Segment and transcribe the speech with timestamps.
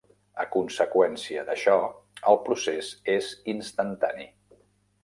[0.43, 1.75] A conseqüència d'això,
[2.33, 4.29] el procés és "instantani".